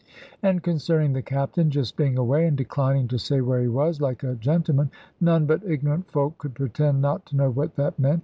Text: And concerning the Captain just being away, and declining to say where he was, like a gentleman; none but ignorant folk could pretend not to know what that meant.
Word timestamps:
And 0.41 0.63
concerning 0.63 1.13
the 1.13 1.21
Captain 1.21 1.69
just 1.69 1.95
being 1.95 2.17
away, 2.17 2.47
and 2.47 2.57
declining 2.57 3.07
to 3.09 3.19
say 3.19 3.39
where 3.39 3.61
he 3.61 3.67
was, 3.67 4.01
like 4.01 4.23
a 4.23 4.33
gentleman; 4.33 4.89
none 5.19 5.45
but 5.45 5.63
ignorant 5.63 6.09
folk 6.09 6.39
could 6.39 6.55
pretend 6.55 7.03
not 7.03 7.23
to 7.27 7.35
know 7.35 7.51
what 7.51 7.75
that 7.75 7.99
meant. 7.99 8.19